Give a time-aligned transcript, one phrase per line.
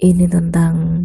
[0.00, 1.04] Ini tentang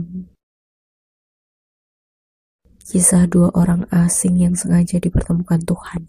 [2.79, 6.07] kisah dua orang asing yang sengaja dipertemukan Tuhan.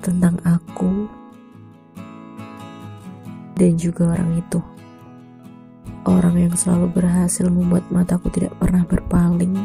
[0.00, 1.12] Tentang aku
[3.60, 4.64] dan juga orang itu.
[6.08, 9.60] Orang yang selalu berhasil membuat mataku tidak pernah berpaling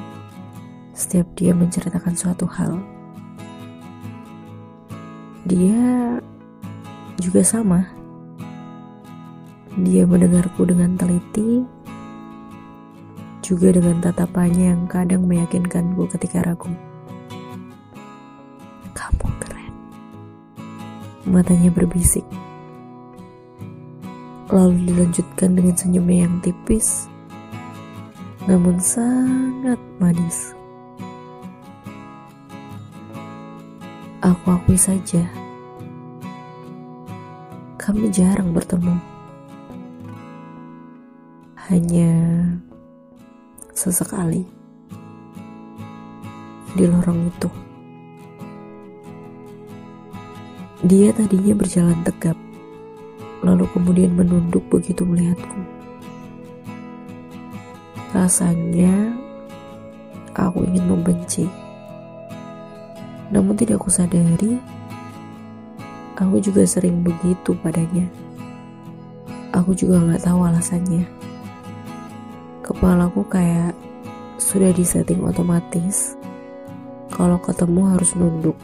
[0.92, 2.84] setiap dia menceritakan suatu hal.
[5.48, 6.20] Dia
[7.16, 7.95] juga sama.
[9.76, 11.68] Dia mendengarku dengan teliti,
[13.44, 16.72] juga dengan tatapannya yang kadang meyakinkanku ketika ragu.
[18.96, 19.74] Kamu keren.
[21.28, 22.24] Matanya berbisik.
[24.48, 27.12] Lalu dilanjutkan dengan senyumnya yang tipis,
[28.48, 30.56] namun sangat manis.
[34.24, 35.28] Aku akui saja,
[37.76, 39.15] kami jarang bertemu.
[41.70, 42.12] Hanya
[43.74, 44.46] sesekali
[46.78, 47.50] di lorong itu.
[50.86, 52.38] Dia tadinya berjalan tegap,
[53.42, 55.60] lalu kemudian menunduk begitu melihatku.
[58.14, 59.18] Rasanya
[60.38, 61.50] aku ingin membenci
[63.34, 64.62] namun tidak aku sadari,
[66.14, 68.06] aku juga sering begitu padanya.
[69.56, 71.04] Aku juga nggak tahu alasannya.
[72.66, 73.78] Kepalaku kayak
[74.42, 76.18] sudah disetting otomatis.
[77.14, 78.58] Kalau ketemu harus nunduk.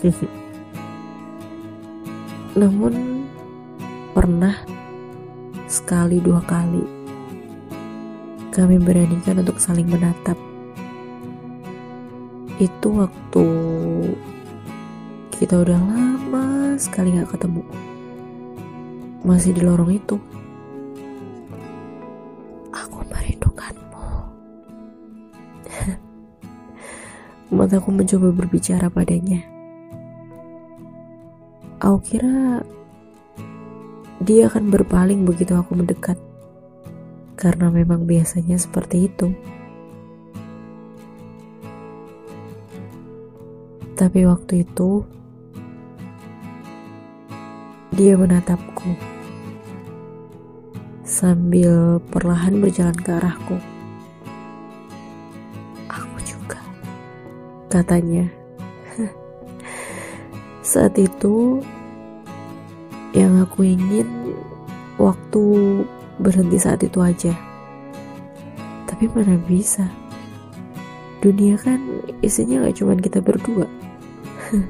[2.58, 3.28] Namun
[4.16, 4.56] pernah
[5.68, 6.80] sekali dua kali
[8.56, 10.34] kami beranikan untuk saling menatap
[12.58, 13.46] itu waktu
[15.30, 17.62] kita udah lama sekali gak ketemu
[19.22, 20.18] masih di lorong itu
[27.48, 29.44] mataku mencoba berbicara padanya
[31.80, 32.62] aku kira
[34.18, 36.18] dia akan berpaling begitu aku mendekat
[37.38, 39.30] karena memang biasanya seperti itu.
[43.94, 45.06] Tapi waktu itu
[47.94, 48.94] dia menatapku
[51.06, 53.58] sambil perlahan berjalan ke arahku.
[57.68, 58.26] Katanya.
[60.64, 61.62] Saat itu
[63.16, 64.36] yang aku ingin
[65.00, 65.44] waktu
[66.20, 67.32] berhenti saat itu aja.
[68.84, 69.88] Tapi mana bisa?
[71.22, 71.80] Dunia kan
[72.20, 73.66] isinya gak cuma kita berdua.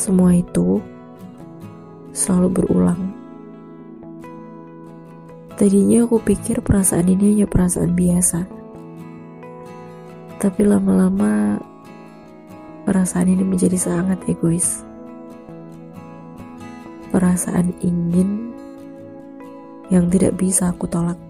[0.00, 0.80] Semua itu
[2.14, 3.19] selalu berulang.
[5.60, 8.48] Tadinya aku pikir perasaan ini hanya perasaan biasa.
[10.40, 11.60] Tapi lama-lama
[12.88, 14.80] perasaan ini menjadi sangat egois.
[17.12, 18.56] Perasaan ingin
[19.92, 21.20] yang tidak bisa aku tolak.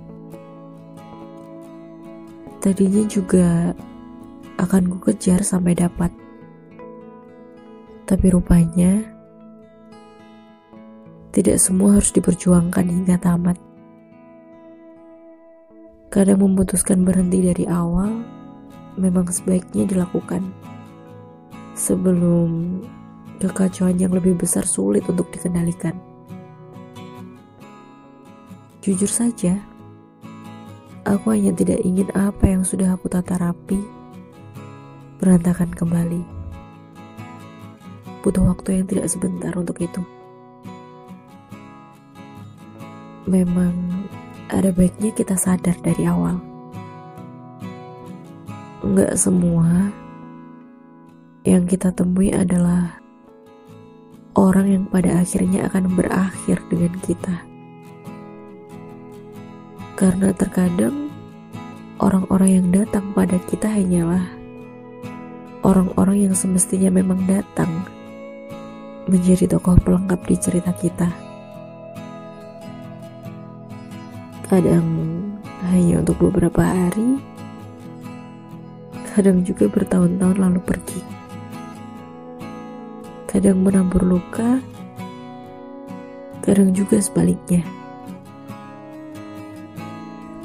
[2.62, 3.74] Tadinya juga
[4.62, 6.14] akan ku kejar sampai dapat.
[8.06, 9.02] Tapi rupanya
[11.34, 13.69] tidak semua harus diperjuangkan hingga tamat.
[16.10, 18.26] Kadang memutuskan berhenti dari awal
[18.98, 20.50] memang sebaiknya dilakukan
[21.78, 22.82] sebelum
[23.38, 25.94] kekacauan yang lebih besar sulit untuk dikendalikan.
[28.82, 29.62] Jujur saja,
[31.10, 33.80] Aku hanya tidak ingin apa yang sudah aku tata rapi
[35.18, 36.22] berantakan kembali.
[38.20, 40.04] Butuh waktu yang tidak sebentar untuk itu.
[43.24, 43.99] Memang
[44.50, 46.42] ada baiknya kita sadar dari awal.
[48.82, 49.94] Enggak semua
[51.46, 52.98] yang kita temui adalah
[54.34, 57.36] orang yang pada akhirnya akan berakhir dengan kita.
[59.94, 61.12] Karena terkadang
[62.00, 64.40] orang-orang yang datang pada kita hanyalah
[65.60, 67.68] orang-orang yang semestinya memang datang
[69.08, 71.29] menjadi tokoh pelengkap di cerita kita.
[74.50, 74.82] Kadang
[75.70, 77.22] hanya untuk beberapa hari,
[79.14, 80.98] kadang juga bertahun-tahun lalu pergi.
[83.30, 84.58] Kadang menabur luka,
[86.42, 87.62] kadang juga sebaliknya.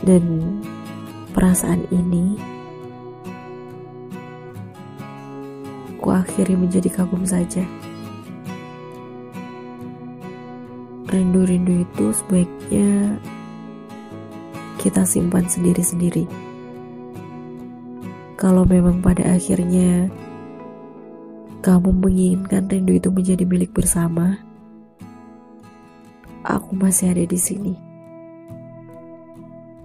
[0.05, 0.53] Dan
[1.33, 2.37] perasaan ini
[5.97, 7.65] aku akhirnya menjadi kagum saja.
[11.09, 13.17] Rindu-rindu itu sebaiknya
[14.85, 16.29] kita simpan sendiri-sendiri.
[18.37, 20.13] Kalau memang pada akhirnya
[21.65, 24.37] kamu menginginkan rindu itu menjadi milik bersama,
[26.45, 27.73] aku masih ada di sini.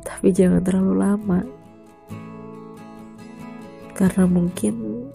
[0.04, 1.40] Tapi jangan terlalu lama.
[3.96, 5.08] Karena mungkin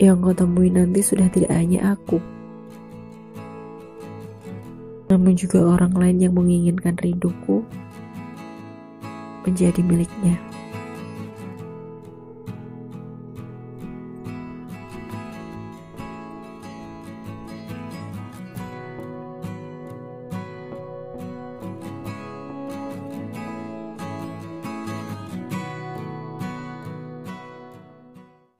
[0.00, 2.39] yang kau temui nanti sudah tidak hanya aku.
[5.10, 7.66] Namun juga orang lain yang menginginkan rinduku
[9.42, 10.38] menjadi miliknya.